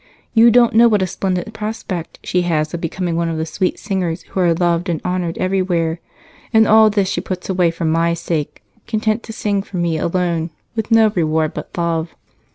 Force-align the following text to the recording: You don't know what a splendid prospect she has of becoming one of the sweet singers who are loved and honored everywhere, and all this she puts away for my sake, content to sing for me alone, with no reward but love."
You 0.33 0.49
don't 0.49 0.73
know 0.73 0.87
what 0.87 1.03
a 1.03 1.05
splendid 1.05 1.53
prospect 1.53 2.17
she 2.23 2.41
has 2.41 2.73
of 2.73 2.81
becoming 2.81 3.15
one 3.15 3.29
of 3.29 3.37
the 3.37 3.45
sweet 3.45 3.77
singers 3.77 4.23
who 4.23 4.39
are 4.39 4.55
loved 4.55 4.89
and 4.89 4.99
honored 5.05 5.37
everywhere, 5.37 5.99
and 6.51 6.67
all 6.67 6.89
this 6.89 7.07
she 7.07 7.21
puts 7.21 7.51
away 7.51 7.69
for 7.69 7.85
my 7.85 8.15
sake, 8.15 8.63
content 8.87 9.21
to 9.21 9.31
sing 9.31 9.61
for 9.61 9.77
me 9.77 9.99
alone, 9.99 10.49
with 10.75 10.89
no 10.89 11.11
reward 11.13 11.53
but 11.53 11.69
love." 11.77 12.15